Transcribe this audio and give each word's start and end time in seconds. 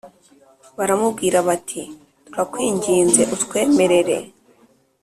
Baramubwira 0.77 1.37
bati 1.47 1.81
turakwinginze 2.25 3.21
utwemerere 3.35 4.17